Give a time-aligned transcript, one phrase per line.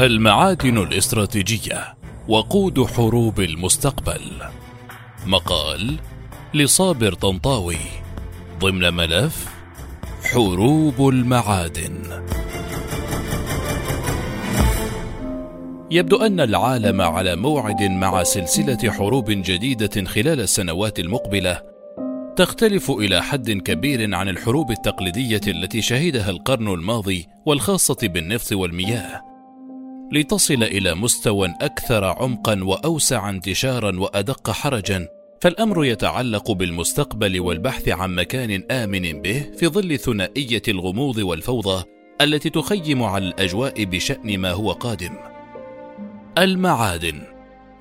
[0.00, 1.94] المعادن الاستراتيجية
[2.28, 4.20] وقود حروب المستقبل.
[5.26, 5.96] مقال
[6.54, 7.76] لصابر طنطاوي
[8.58, 9.46] ضمن ملف
[10.24, 12.24] حروب المعادن.
[15.90, 21.62] يبدو أن العالم على موعد مع سلسلة حروب جديدة خلال السنوات المقبلة
[22.36, 29.29] تختلف إلى حد كبير عن الحروب التقليدية التي شهدها القرن الماضي والخاصة بالنفط والمياه.
[30.12, 35.08] لتصل إلى مستوى أكثر عمقا واوسع انتشارا وأدق حرجا.
[35.40, 41.84] فالأمر يتعلق بالمستقبل والبحث عن مكان آمن به في ظل ثنائية الغموض والفوضى
[42.20, 45.16] التي تخيم على الأجواء بشأن ما هو قادم.
[46.38, 47.22] المعادن.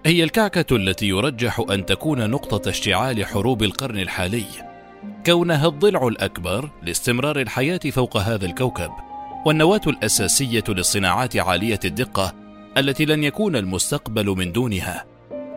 [0.05, 4.45] هي الكعكة التي يرجح أن تكون نقطة اشتعال حروب القرن الحالي.
[5.25, 9.08] كونها الضلع الأكبر لاستمرار الحياة فوق هذا الكوكب.
[9.45, 12.33] والنواة الأساسية للصناعات عالية الدقة
[12.77, 15.05] التي لن يكون المستقبل من دونها.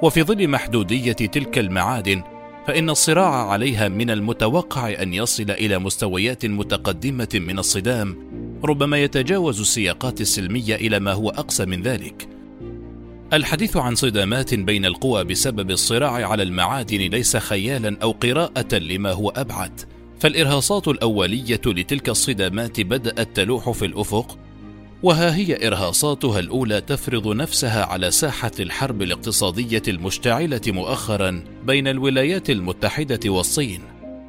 [0.03, 2.23] وفي ظل محدودية تلك المعادن
[2.67, 8.17] فإن الصراع عليها من المتوقع أن يصل إلى مستويات متقدمة من الصدام
[8.65, 12.29] ربما يتجاوز السياقات السلمية إلى ما هو أقصى من ذلك.
[13.33, 19.31] الحديث عن صدامات بين القوى بسبب الصراع على المعادن ليس خيالا أو قراءة لما هو
[19.31, 19.81] أبعد.
[20.23, 24.39] فالإرهاصات الأولية لتلك الصدامات بدأت تلوح في الأفق
[25.03, 33.31] وها هي إرهاصاتها الأولى تفرض نفسها على ساحة الحرب الاقتصادية المشتعلة مؤخرا بين الولايات المتحدة
[33.31, 33.81] والصين.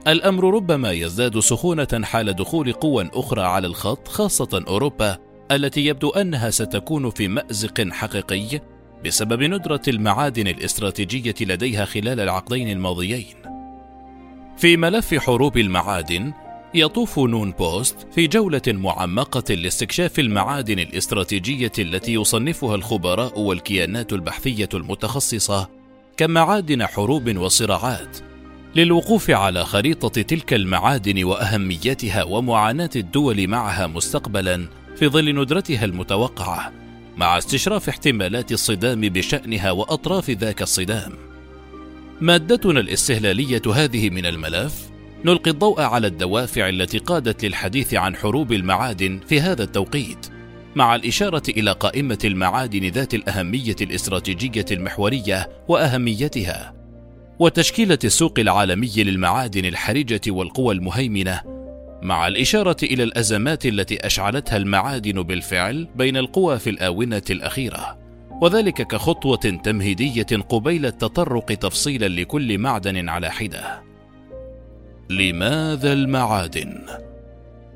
[0.07, 5.17] الأمر ربما يزداد سخونة حال دخول قوى أخرى على الخط خاصة أوروبا
[5.51, 8.61] التي يبدو أنها ستكون في مأزق حقيقي
[9.05, 13.42] بسبب ندرة المعادن الاستراتيجية لديها خلال العقدين الماضيين.
[14.63, 16.33] في ملف حروب المعادن
[16.73, 25.69] يطوف نون بوست في جولة معمقة لاستكشاف المعادن الاستراتيجية التي يصنفها الخبراء والكيانات البحثية المتخصصة
[26.17, 28.17] كمعادن حروب وصراعات
[28.75, 36.71] للوقوف على خريطة تلك المعادن وأهميتها ومعاناة الدول معها مستقبلا في ظل ندرتها المتوقعة
[37.17, 41.32] مع استشراف احتمالات الصدام بشأنها وأطراف ذاك الصدام.
[42.23, 44.89] مادتنا الاستهلالية هذه من الملف
[45.25, 50.27] نلقي الضوء على الدوافع التي قادت للحديث عن حروب المعادن في هذا التوقيت
[50.75, 56.73] مع الإشارة إلى قائمة المعادن ذات الأهمية الاستراتيجية المحورية وأهميتها
[57.39, 61.41] وتشكيلة السوق العالمي للمعادن الحرجة والقوى المهيمنة
[62.01, 68.02] مع الإشارة إلى الأزمات التي أشعلتها المعادن بالفعل بين القوى في الآونة الأخيرة.
[68.41, 73.83] وذلك كخطوة تمهيدية قبيل التطرق تفصيلا لكل معدن على حدة.
[75.09, 76.85] لماذا المعادن؟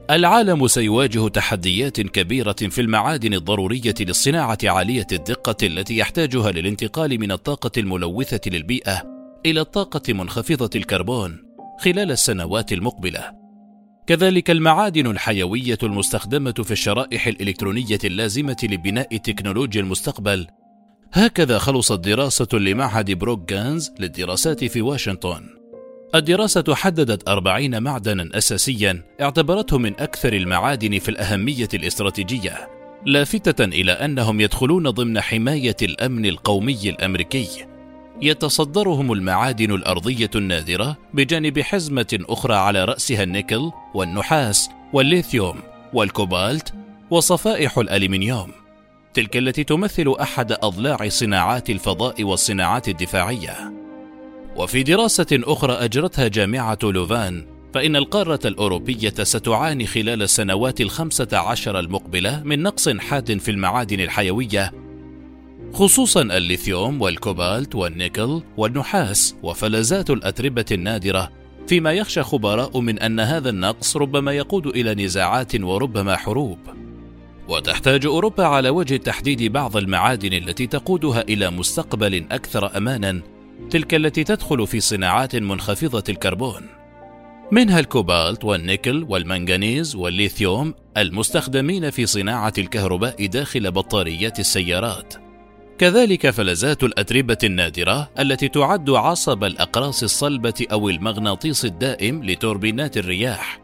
[0.10, 7.72] العالم سيواجه تحديات كبيرة في المعادن الضرورية للصناعة عالية الدقة التي يحتاجها للانتقال من الطاقة
[7.78, 9.04] الملوثة للبيئة
[9.46, 11.44] إلى الطاقة منخفضة الكربون
[11.80, 13.47] خلال السنوات المقبلة.
[14.08, 20.48] كذلك المعادن الحيوية المستخدمة في الشرائح الإلكترونية اللازمة لبناء تكنولوجيا المستقبل.
[21.14, 25.44] هكذا خلصت دراسة لمعهد بروك جانز للدراسات في واشنطن.
[26.16, 32.70] الدراسة حددت أربعين معدنا أساسيا اعتبرته من أكثر المعادن في الأهمية الاستراتيجية
[33.06, 37.48] لافتة إلى أنهم يدخلون ضمن حماية الأمن القومي الأمريكي.
[38.22, 45.56] يتصدرهم المعادن الأرضية النادرة بجانب حزمة أخرى على رأسها النيكل والنحاس والليثيوم
[45.94, 46.74] والكوبالت
[47.10, 48.52] وصفائح الألمنيوم.
[49.14, 53.74] تلك التي تمثل أحد أضلاع صناعات الفضاء والصناعات الدفاعية.
[54.56, 62.44] وفي دراسة أخرى أجرتها جامعة لوفان فإن القارة الأوروبية ستعاني خلال السنوات الخمسة عشر المقبلة
[62.44, 64.87] من نقص حاد في المعادن الحيوية
[65.74, 71.32] خصوصا الليثيوم والكوبالت والنيكل والنحاس وفلزات الأتربة النادرة
[71.68, 76.60] فيما يخشى خبراء من أن هذا النقص ربما يقود إلى نزاعات وربما حروب.
[77.48, 83.22] وتحتاج أوروبا على وجه التحديد بعض المعادن التي تقودها إلى مستقبل أكثر أمانا
[83.70, 86.62] تلك التي تدخل في صناعات منخفضة الكربون.
[87.52, 95.27] منها الكوبالت والنيكل والمنغنيز والليثيوم المستخدمين في صناعة الكهرباء داخل بطاريات السيارات.
[95.78, 103.60] كذلك فلزات الأتربة النادرة التي تعد عصب الأقراص الصلبة أو المغناطيس الدائم لتوربينات الرياح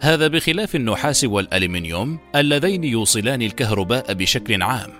[0.00, 4.90] هذا بخلاف النحاس والألمنيوم اللذين يوصلان الكهرباء بشكل عام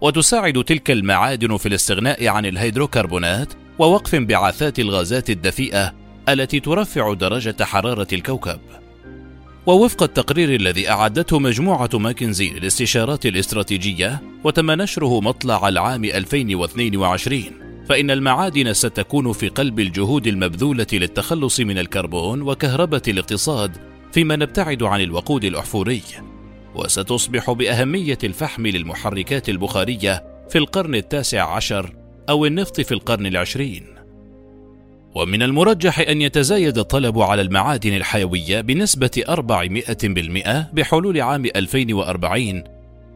[0.00, 5.94] وتساعد تلك المعادن في الاستغناء عن الهيدروكربونات ووقف انبعاثات الغازات الدفيئة
[6.28, 8.60] التي ترفع درجة حرارة الكوكب.
[9.68, 17.42] ووفق التقرير الذي أعدته مجموعة ماكنزي للاستشارات الاستراتيجية وتم نشره مطلع العام 2022
[17.88, 23.76] فإن المعادن ستكون في قلب الجهود المبذولة للتخلص من الكربون وكهربة الاقتصاد
[24.12, 26.02] فيما نبتعد عن الوقود الأحفوري.
[26.74, 31.92] وستصبح بأهمية الفحم للمحركات البخارية في القرن التاسع عشر
[32.28, 33.97] أو النفط في القرن العشرين.
[35.18, 42.64] ومن المرجح أن يتزايد الطلب على المعادن الحيوية بنسبة 400% بحلول عام 2040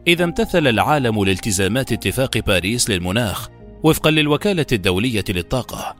[0.07, 3.49] إذا امتثل العالم لالتزامات اتفاق باريس للمناخ
[3.83, 5.95] وفقا للوكالة الدولية للطاقة.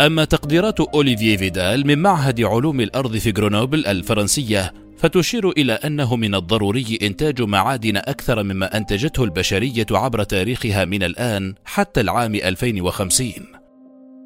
[0.00, 6.34] أما تقديرات أوليفييه فيدال من معهد علوم الأرض في غرونوبل الفرنسية فتشير إلى أنه من
[6.34, 13.63] الضروري إنتاج معادن أكثر مما أنتجته البشرية عبر تاريخها من الآن حتى العام 2050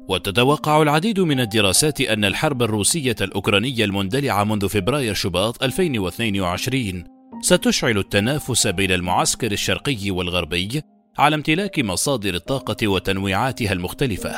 [0.09, 7.03] وتتوقع العديد من الدراسات أن الحرب الروسية الأوكرانية المندلعة منذ فبراير شباط 2022
[7.41, 10.81] ستشعل التنافس بين المعسكر الشرقي والغربي
[11.17, 14.35] على امتلاك مصادر الطاقة وتنويعاتها المختلفة.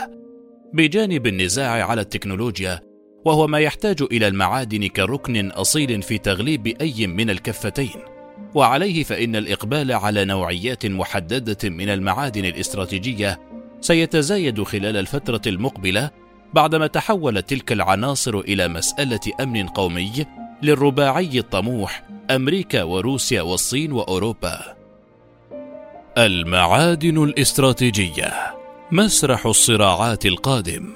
[0.73, 2.79] بجانب النزاع على التكنولوجيا
[3.25, 8.01] وهو ما يحتاج إلى المعادن كركن أصيل في تغليب أي من الكفتين.
[8.55, 13.50] وعليه فإن الإقبال على نوعيات محددة من المعادن الاستراتيجية
[13.81, 16.09] سيتزايد خلال الفترة المقبلة
[16.53, 20.25] بعدما تحولت تلك العناصر إلى مسألة أمن قومي
[20.61, 24.59] للرباعي الطموح أمريكا وروسيا والصين وأوروبا.
[26.17, 28.33] المعادن الاستراتيجية
[28.91, 30.93] مسرح الصراعات القادم.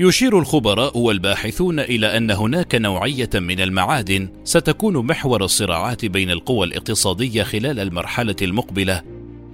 [0.00, 7.42] يشير الخبراء والباحثون إلى أن هناك نوعية من المعادن ستكون محور الصراعات بين القوى الاقتصادية
[7.42, 9.02] خلال المرحلة المقبلة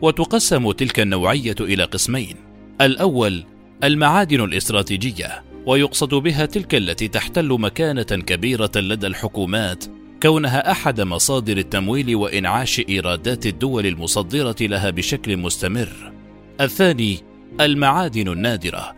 [0.03, 2.37] وتقسم تلك النوعية إلى قسمين.
[2.81, 3.45] الأول
[3.85, 9.85] المعادن الاستراتيجية ويقصد بها تلك التي تحتل مكانة كبيرة لدى الحكومات
[10.23, 16.13] كونها أحد مصادر التمويل وإنعاش إيرادات الدول المصدرة لها بشكل مستمر.
[16.61, 17.19] الثاني
[17.61, 18.97] المعادن النادرة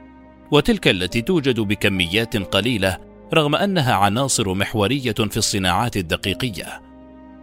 [0.50, 2.98] وتلك التي توجد بكميات قليلة
[3.34, 6.82] رغم أنها عناصر محورية في الصناعات الدقيقية.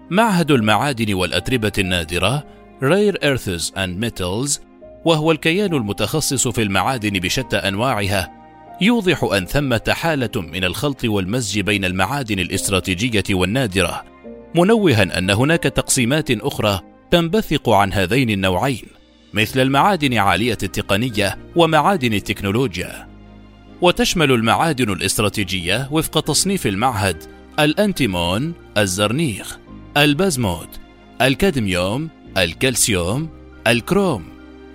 [0.10, 4.60] معهد المعادن والأتربة النادرة Rare Earths and Metals
[5.06, 8.32] وهو الكيان المتخصص في المعادن بشتى أنواعها
[8.82, 14.04] يوضح أن ثمة حالة من الخلط والمزج بين المعادن الاستراتيجية والنادرة
[14.56, 16.82] منوها أن هناك تقسيمات أخرى
[17.12, 18.86] تنبثق عن هذين النوعين
[19.34, 23.08] مثل المعادن عالية التقنية ومعادن التكنولوجيا.
[23.82, 27.24] وتشمل المعادن الاستراتيجية وفق تصنيف المعهد
[27.60, 29.58] الأنتيمون، الزرنيخ،
[29.98, 30.70] البازموت،
[31.22, 33.30] الكادميوم، الكالسيوم،
[33.68, 34.24] الكروم،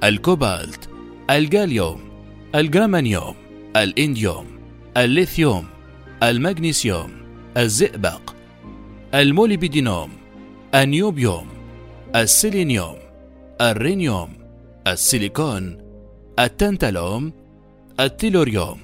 [0.05, 0.91] الكوبالت،
[1.31, 2.01] الجاليوم،
[2.55, 3.35] الجرامانيوم،
[3.77, 4.47] الإنديوم،
[4.97, 5.67] الليثيوم،
[6.23, 7.11] المغنيسيوم،
[7.57, 8.35] الزئبق،
[9.15, 10.11] الموليبيدينوم،
[10.75, 11.47] النيوبيوم،
[12.17, 12.97] السيلينيوم،
[13.61, 14.31] الرينيوم،
[14.87, 15.79] السيليكون
[16.39, 17.33] التنتالوم
[18.01, 18.81] التيلوريوم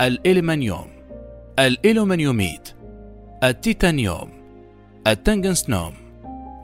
[0.00, 0.86] الإلمنيوم
[1.58, 2.68] الإلومنيوميت
[3.44, 4.30] التيتانيوم
[5.06, 6.07] التنجنسنوم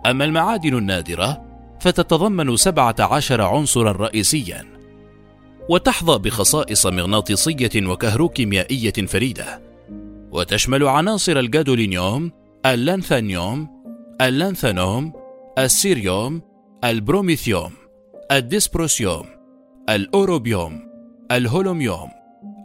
[0.07, 1.45] أما المعادن النادرة
[1.81, 4.65] فتتضمن سبعة عشر عنصرا رئيسيا
[5.69, 9.63] وتحظى بخصائص مغناطيسية وكهروكيميائية فريدة
[10.31, 12.33] وتشمل عناصر الجادولينيوم
[12.67, 13.69] اللانثانيوم
[14.21, 15.13] اللانثانوم
[15.59, 16.43] السيريوم
[16.85, 17.73] البروميثيوم
[18.33, 19.27] الديسبروسيوم
[19.89, 20.81] الأوروبيوم
[21.31, 22.09] الهولوميوم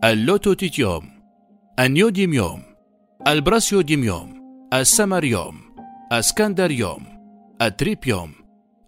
[0.03, 1.09] اللوتيتيوم
[1.79, 2.62] النيوديميوم
[3.27, 4.34] البراسيوديميوم
[4.74, 5.55] السماريوم
[6.13, 7.18] السكانديوم
[7.62, 8.31] التيربيوم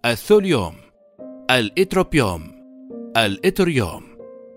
[0.06, 0.74] الثوليوم
[1.50, 2.52] الإتروبيوم
[3.16, 4.02] الإتريوم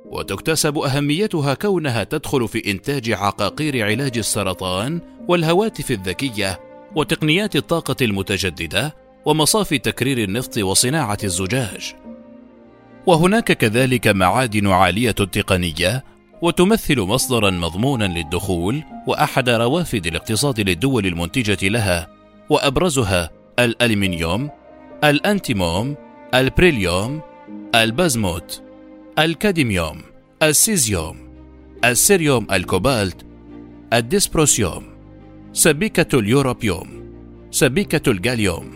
[0.05, 6.59] وتكتسب أهميتها كونها تدخل في إنتاج عقاقير علاج السرطان والهواتف الذكية
[6.95, 8.95] وتقنيات الطاقة المتجددة
[9.25, 11.93] ومصافي تكرير النفط وصناعة الزجاج.
[13.05, 16.03] وهناك كذلك معادن عالية التقنية
[16.41, 22.07] وتمثل مصدرا مضمونا للدخول وأحد روافد الاقتصاد للدول المنتجة لها
[22.49, 24.49] وأبرزها الألمنيوم،
[25.03, 25.95] الأنتيمون،
[26.33, 27.21] البريليوم،
[27.75, 28.63] البزموت،
[29.19, 30.01] الكاديميوم،
[30.43, 31.17] السيزيوم،
[31.85, 33.25] السيريوم الكوبالت،
[33.93, 34.83] الديسبروسيوم،
[35.53, 36.87] سبيكة اليوروبيوم،
[37.51, 38.71] سبيكة الجاليوم،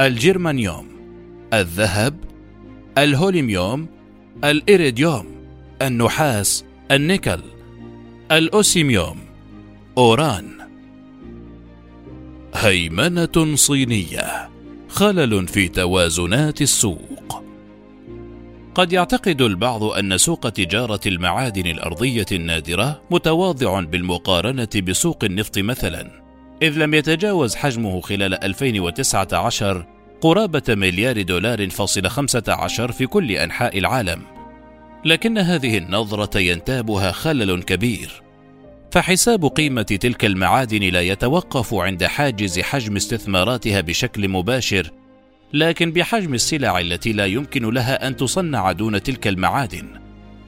[0.00, 0.86] الجرمانيوم
[1.52, 2.16] الذهب
[2.98, 3.86] الهولميوم
[4.44, 5.26] الإيريديوم
[5.82, 7.40] النحاس النيكل
[8.32, 9.18] الأوسيميوم
[9.98, 10.63] أوران.
[12.56, 14.50] هيمنة صينية
[14.88, 17.44] خلل في توازنات السوق.
[18.74, 26.10] قد يعتقد البعض أن سوق تجارة المعادن الأرضية النادرة متواضع بالمقارنة بسوق النفط مثلا
[26.62, 29.86] إذ لم يتجاوز حجمه خلال 2019
[30.20, 34.22] قرابة مليار دولار فاصل 15 في كل أنحاء العالم.
[35.04, 38.23] لكن هذه النظرة ينتابها خلل كبير.
[38.94, 44.90] فحساب قيمة تلك المعادن لا يتوقف عند حاجز حجم استثماراتها بشكل مباشر
[45.52, 49.88] لكن بحجم السلع التي لا يمكن لها أن تصنع دون تلك المعادن.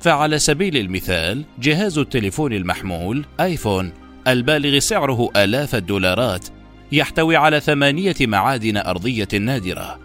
[0.00, 3.93] فعلى سبيل المثال جهاز التليفون المحمول آيفون
[4.29, 6.49] البالغ سعره آلاف الدولارات
[6.93, 9.99] يحتوي على ثمانية معادن أرضية نادرة.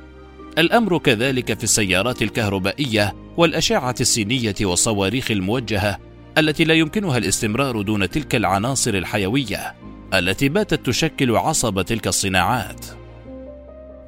[0.57, 8.35] الأمر كذلك في السيارات الكهربائية والأشعة السينية والصواريخ الموجهة التي لا يمكنها الاستمرار دون تلك
[8.35, 9.75] العناصر الحيوية
[10.13, 12.85] التي باتت تشكل عصب تلك الصناعات.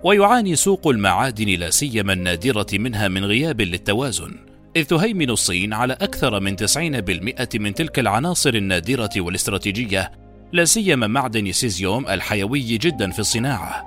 [0.03, 4.36] ويعاني سوق المعادن لا سيما النادرة منها من غياب للتوازن
[4.75, 10.12] إذ تهيمن الصين على أكثر من 90% من تلك العناصر النادرة والاستراتيجية
[10.53, 13.84] لا سيما معدن سيزيوم الحيوي جدا في الصناعة.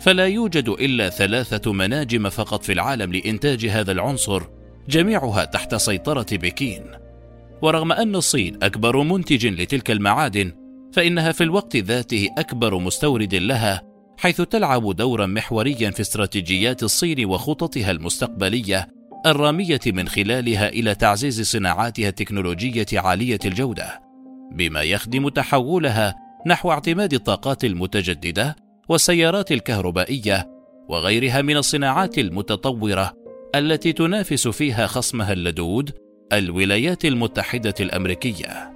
[0.00, 4.42] فلا يوجد إلا ثلاثة مناجم فقط في العالم لإنتاج هذا العنصر
[4.88, 7.01] جميعها تحت سيطرة بكين.
[7.62, 10.52] ورغم أن الصين أكبر منتج لتلك المعادن
[10.92, 13.82] فإنها في الوقت ذاته أكبر مستورد لها
[14.18, 18.88] حيث تلعب دورا محوريا في استراتيجيات الصين وخططها المستقبلية
[19.26, 24.00] الرامية من خلالها إلى تعزيز صناعاتها التكنولوجية عالية الجودة.
[24.52, 26.14] بما يخدم تحولها
[26.46, 28.56] نحو اعتماد الطاقات المتجددة
[28.88, 30.48] والسيارات الكهربائية
[30.88, 33.12] وغيرها من الصناعات المتطورة
[33.54, 35.90] التي تنافس فيها خصمها اللدود
[36.32, 38.72] الولايات المتحدة الأمريكية.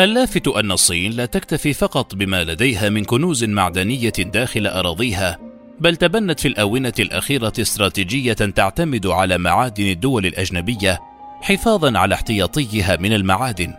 [0.00, 5.38] اللافت أن الصين لا تكتفي فقط بما لديها من كنوز معدنية داخل أراضيها،
[5.80, 11.00] بل تبنت في الآونة الأخيرة استراتيجية تعتمد على معادن الدول الأجنبية
[11.42, 13.74] حفاظا على احتياطيها من المعادن،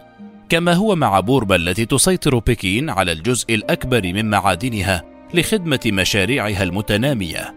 [0.50, 5.04] كما هو مع بوربا التي تسيطر بكين على الجزء الأكبر من معادنها
[5.34, 7.56] لخدمة مشاريعها المتنامية،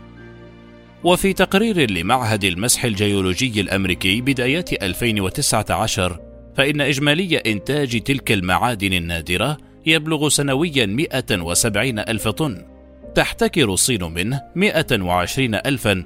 [1.03, 6.24] وفي تقرير لمعهد المسح الجيولوجي الأمريكي بدايات 2019
[6.55, 12.65] فإن إجمالي إنتاج تلك المعادن النادرة يبلغ سنويا 170 ألف طن.
[13.15, 16.05] تحتكر الصين منه 120 ألفا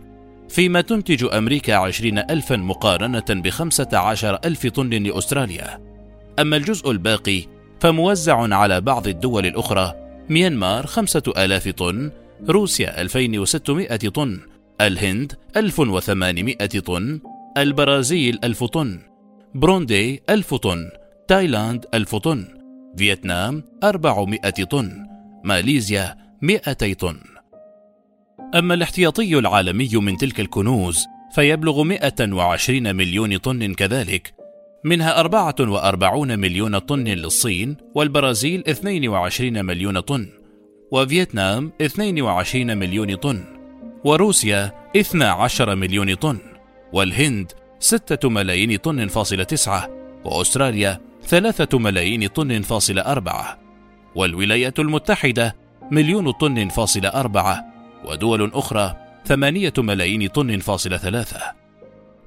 [0.50, 5.80] فيما تنتج أمريكا 20 ألفا مقارنة ب 15 ألف طن لأستراليا.
[6.40, 7.44] أما الجزء الباقي
[7.80, 9.94] فموزع على بعض الدول الأخرى
[10.30, 12.12] ميانمار 5000 طن
[12.50, 14.40] روسيا 2600 طن
[14.82, 17.20] الهند 1800 طن
[17.58, 19.09] البرازيل 1000 طن.
[19.56, 20.90] بروندي 1000 طن
[21.28, 22.48] تايلاند 1000 طن
[22.98, 25.06] فيتنام 400 طن
[25.44, 27.20] ماليزيا 200 طن.
[28.56, 34.34] أما الاحتياطي العالمي من تلك الكنوز فيبلغ 120 مليون طن كذلك
[34.84, 40.30] منها 44 مليون طن للصين والبرازيل 22 مليون طن
[40.92, 43.44] وفيتنام 22 مليون طن
[44.04, 46.38] وروسيا 12 مليون طن
[46.94, 49.90] والهند 6 ملايين طن فاصلة تسعة
[50.26, 53.60] وأستراليا ثلاثة ملايين طن فاصل أربعة
[54.16, 55.56] والولايات المتحدة
[55.92, 57.66] مليون طن فاصل أربعة
[58.06, 58.96] ودول أخرى
[59.26, 61.42] ثمانية ملايين طن فاصل ثلاثة.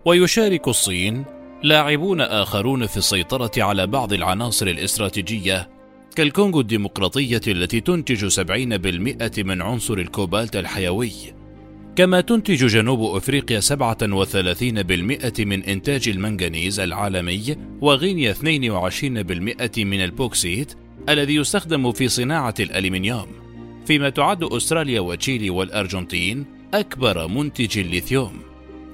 [0.04, 1.24] ويشارك الصين
[1.62, 5.68] لاعبون آخرون في السيطرة على بعض العناصر الاستراتيجية
[6.16, 11.12] كالكونغو الديمقراطية التي تنتج سبعين بالمئة من عنصر الكوبالت الحيوي.
[11.96, 20.74] كما تنتج جنوب أفريقيا 37% من إنتاج المنغنيز العالمي وغينيا 22% من البوكسيت
[21.08, 23.26] الذي يستخدم في صناعة الألمنيوم.
[23.86, 26.44] فيما تعد أستراليا وتشيلي والأرجنتين
[26.74, 28.40] أكبر منتج الليثيوم.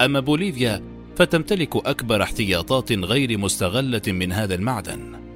[0.00, 0.82] أما بوليفيا
[1.16, 5.27] فتمتلك أكبر احتياطات غير مستغلة من هذا المعدن.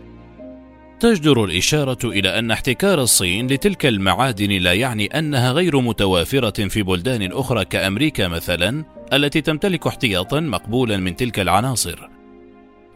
[1.03, 7.33] تجدر الإشارة إلى أن احتكار الصين لتلك المعادن لا يعني أنها غير متوافرة في بلدان
[7.33, 12.09] أخرى كأمريكا مثلا التي تمتلك احتياطا مقبولا من تلك العناصر.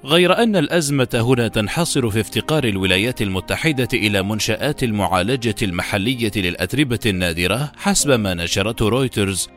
[0.05, 7.73] غير أن الأزمة هنا تنحصر في افتقار الولايات المتحدة إلى منشآت المعالجة المحلية للأتربة النادرة
[7.77, 9.49] حسب ما نشرته رويترز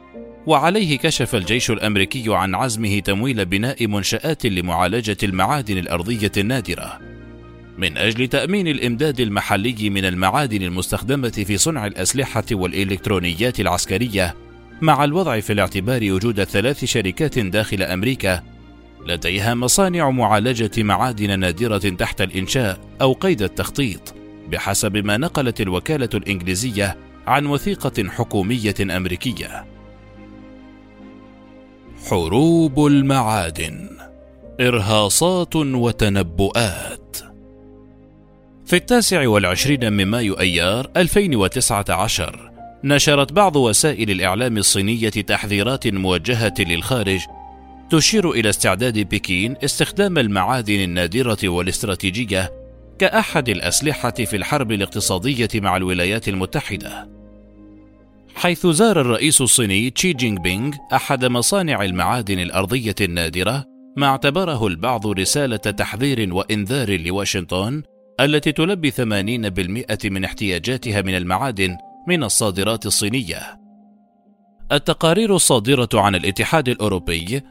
[0.47, 7.18] وعليه كشف الجيش الأمريكي عن عزمه تمويل بناء منشآت لمعالجة المعادن الأرضية النادرة.
[7.79, 14.35] من أجل تأمين الإمداد المحلي من المعادن المستخدمة في صنع الأسلحة والإلكترونيات العسكرية
[14.81, 18.43] مع الوضع في الاعتبار وجود ثلاث شركات داخل أمريكا
[19.05, 24.15] لديها مصانع معالجة معادن نادرة تحت الإنشاء أو قيد التخطيط
[24.49, 29.65] بحسب ما نقلت الوكالة الإنجليزية عن وثيقة حكومية أمريكية.
[32.09, 33.89] حروب المعادن
[34.61, 36.88] إرهاصات وتنبؤات
[38.69, 42.51] في التاسع والعشرين من مايو أيار 2019
[42.83, 47.19] نشرت بعض وسائل الإعلام الصينية تحذيرات موجهة للخارج
[47.89, 52.51] تشير إلى استعداد بكين استخدام المعادن النادرة والاستراتيجية
[52.99, 57.09] كأحد الأسلحة في الحرب الاقتصادية مع الولايات المتحدة.
[58.35, 63.65] حيث زار الرئيس الصيني تشي جينغ بينغ أحد مصانع المعادن الأرضية النادرة
[63.97, 67.83] ما اعتبره البعض رسالة تحذير وإنذار لواشنطن
[68.19, 71.77] التي تلبي 80% من احتياجاتها من المعادن
[72.07, 73.59] من الصادرات الصينية.
[74.71, 77.41] التقارير الصادرة عن الاتحاد الأوروبي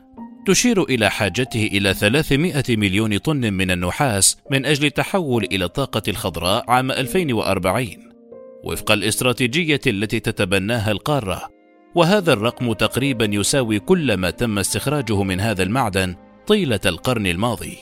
[0.47, 6.71] تشير إلى حاجته إلى 300 مليون طن من النحاس من أجل التحول إلى الطاقة الخضراء
[6.71, 7.87] عام 2040
[8.65, 11.49] وفق الاستراتيجية التي تتبناها القارة
[11.95, 16.15] وهذا الرقم تقريبا يساوي كل ما تم استخراجه من هذا المعدن
[16.47, 17.77] طيلة القرن الماضي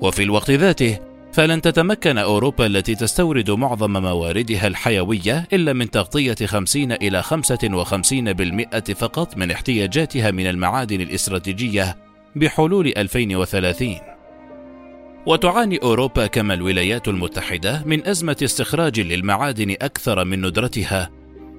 [0.00, 0.98] وفي الوقت ذاته
[1.38, 9.36] فلن تتمكن أوروبا التي تستورد معظم مواردها الحيوية إلا من تغطية 50 إلى 55% فقط
[9.36, 11.96] من احتياجاتها من المعادن الاستراتيجية
[12.36, 13.96] بحلول 2030
[15.26, 21.10] وتعاني أوروبا كما الولايات المتحدة من أزمة استخراج للمعادن أكثر من ندرتها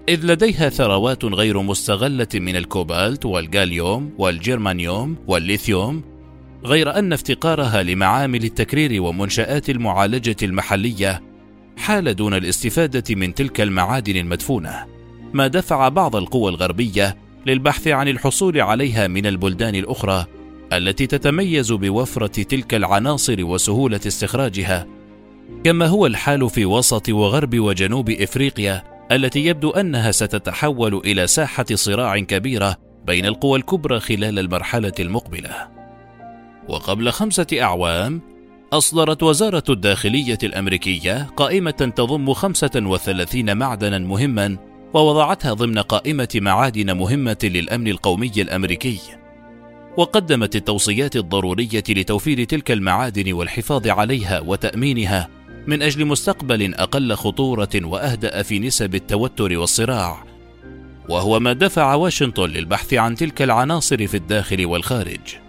[0.10, 6.19] إذ لديها ثروات غير مستغلة من الكوبالت والجاليوم والجرمانيوم والليثيوم
[6.66, 11.24] غير أن افتقارها لمعامل التكرير ومنشآت المعالجة المحلية
[11.78, 14.86] حال دون الاستفادة من تلك المعادن المدفونة
[15.34, 20.26] ما دفع بعض القوى الغربية للبحث عن الحصول عليها من البلدان الأخرى
[20.74, 24.88] التي تتميز بوفرة تلك العناصر وسهولة استخراجها.
[25.64, 32.20] كما هو الحال في وسط وغرب وجنوب إفريقيا التي يبدو أنها ستتحول إلى ساحة صراع
[32.20, 35.79] كبيرة بين القوى الكبرى خلال المرحلة المقبلة.
[36.70, 38.22] وقبل خمسة أعوام
[38.74, 44.58] أصدرت وزارة الداخلية الأمريكية قائمة تضم 35 معدنا مهما
[44.94, 49.00] ووضعتها ضمن قائمة معادن مهمة للأمن القومي الأمريكي.
[49.98, 55.30] وقدمت التوصيات الضرورية لتوفير تلك المعادن والحفاظ عليها وتأمينها
[55.68, 60.24] من أجل مستقبل أقل خطورة وأهدأ في نسب التوتر والصراع.
[61.10, 65.49] وهو ما دفع واشنطن للبحث عن تلك العناصر في الداخل والخارج.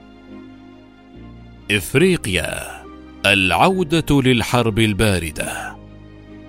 [1.77, 2.83] إفريقيا
[3.27, 5.77] العودة للحرب الباردة.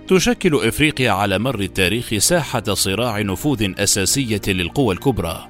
[0.08, 5.48] تشكل إفريقيا على مر التاريخ ساحة صراع نفوذ أساسية للقوى الكبرى.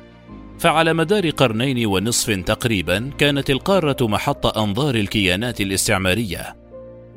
[0.59, 6.55] فعلى مدار قرنين ونصف تقريبا كانت القارة محط أنظار الكيانات الاستعمارية.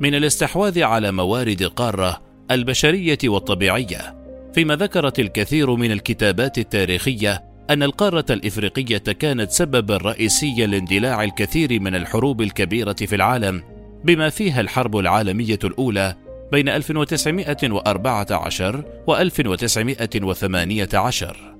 [0.00, 4.16] من الاستحواذ على موارد القاره البشرية والطبيعية
[4.54, 11.94] فيما ذكرت الكثير من الكتابات التاريخية أن القارة الإفريقية كانت سببا رئيسيا لاندلاع الكثير من
[11.94, 13.62] الحروب الكبيرة في العالم
[14.04, 16.14] بما فيها الحرب العالمية الأولى
[16.52, 21.54] بين 1914 و 1918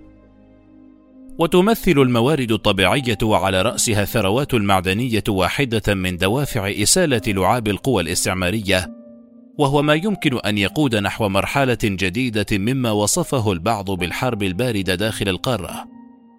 [1.38, 9.03] وتمثل الموارد الطبيعية وعلى رأسها الثروات المعدنية واحدة من دوافع إسالة لعاب القوى الاستعمارية
[9.58, 15.88] وهو ما يمكن أن يقود نحو مرحلة جديدة مما وصفه البعض بالحرب الباردة داخل القارة.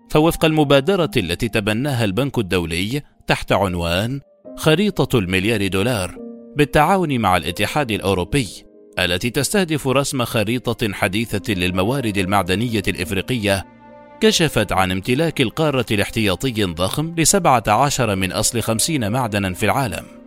[0.09, 4.21] فوفق المبادرة التي تبناها البنك الدولي تحت عنوان
[4.57, 6.17] خريطة المليار دولار
[6.55, 8.47] بالتعاون مع الاتحاد الأوروبي
[8.99, 13.65] التي تستهدف رسم خريطة حديثة للموارد المعدنية الإفريقية
[14.21, 20.24] كشفت عن امتلاك القارة لاحتياطي ضخم لسبعة عشر من أصل خمسين معدنا في العالم.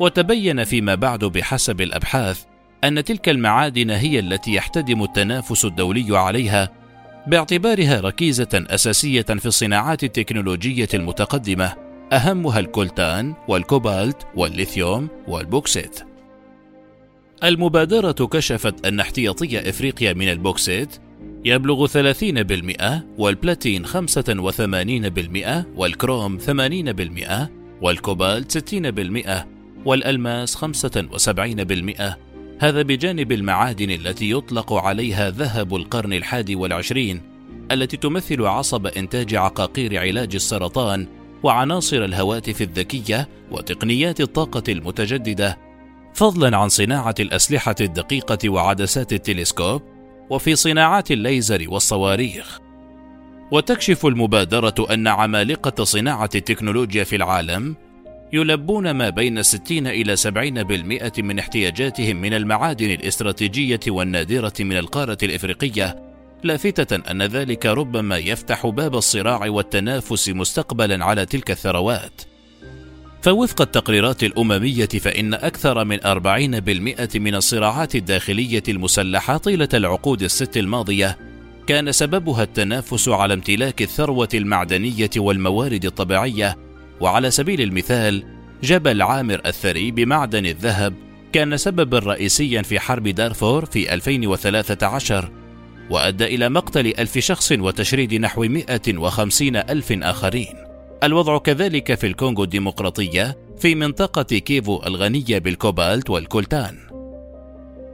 [0.00, 2.44] وتبين فيما بعد بحسب الأبحاث
[2.84, 6.70] أن تلك المعادن هي التي يحتدم التنافس الدولي عليها
[7.26, 11.74] باعتبارها ركيزة أساسية في الصناعات التكنولوجية المتقدمة
[12.12, 16.00] أهمها الكولتان والكوبالت والليثيوم والبوكسيت.
[17.44, 20.98] المبادرة كشفت أن احتياطي إفريقيا من البوكسيت
[21.44, 23.90] يبلغ 30% والبلاتين 85%
[25.76, 27.48] والكروم 80%
[27.82, 32.16] والكوبالت 60% والألماس 75%
[32.60, 37.20] هذا بجانب المعادن التي يطلق عليها ذهب القرن الحادي والعشرين
[37.72, 41.06] التي تمثل عصب إنتاج عقاقير علاج السرطان
[41.42, 45.58] وعناصر الهواتف الذكية وتقنيات الطاقة المتجددة.
[46.14, 49.82] فضلا عن صناعة الأسلحة الدقيقة وعدسات التلسكوب
[50.30, 52.60] وفي صناعات الليزر والصواريخ.
[53.52, 57.76] وتكشف المبادرة أن عمالقة صناعة التكنولوجيا في العالم
[58.32, 65.96] يلبون ما بين 60 إلى 70% من احتياجاتهم من المعادن الاستراتيجية والنادرة من القارة الإفريقية،
[66.42, 72.22] لافتة أن ذلك ربما يفتح باب الصراع والتنافس مستقبلا على تلك الثروات.
[73.22, 81.18] فوفق التقريرات الأممية فإن أكثر من 40% من الصراعات الداخلية المسلحة طيلة العقود الست الماضية
[81.66, 86.67] كان سببها التنافس على امتلاك الثروة المعدنية والموارد الطبيعية
[87.00, 88.24] وعلى سبيل المثال
[88.62, 90.94] جبل عامر الثري بمعدن الذهب
[91.32, 95.30] كان سببا رئيسيا في حرب دارفور في 2013
[95.90, 100.54] وأدى إلى مقتل ألف شخص وتشريد نحو 150 ألف آخرين.
[101.02, 106.78] الوضع كذلك في الكونغو الديمقراطية في منطقة كيفو الغنية بالكوبالت والكولتان.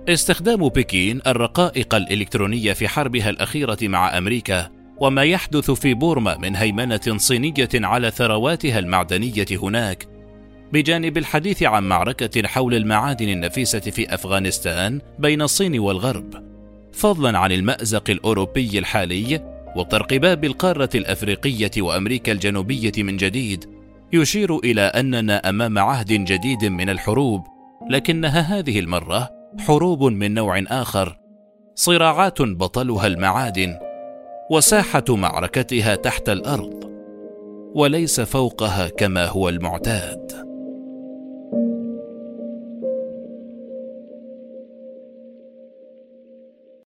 [0.09, 7.01] استخدام بكين الرقائق الإلكترونية في حربها الأخيرة مع أمريكا وما يحدث في بورما من هيمنة
[7.17, 10.07] صينية على ثرواتها المعدنية هناك
[10.73, 16.35] بجانب الحديث عن معركة حول المعادن النفيسة في أفغانستان بين الصين والغرب
[16.93, 23.65] فضلا عن المأزق الأوروبي الحالي وطرق باب القارة الأفريقية وأمريكا الجنوبية من جديد
[24.13, 27.45] يشير إلى أننا أمام عهد جديد من الحروب
[27.91, 31.19] لكنها هذه المرة حروب من نوع آخر
[31.75, 33.77] صراعات بطلها المعادن.
[34.51, 36.85] وساحة معركتها تحت الأرض
[37.75, 40.33] وليس فوقها كما هو المعتاد.